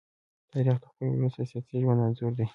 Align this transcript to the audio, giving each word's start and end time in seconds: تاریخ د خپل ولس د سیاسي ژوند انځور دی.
تاریخ 0.51 0.77
د 0.81 0.85
خپل 0.91 1.07
ولس 1.19 1.33
د 1.37 1.41
سیاسي 1.51 1.75
ژوند 1.83 2.01
انځور 2.05 2.31
دی. 2.37 2.45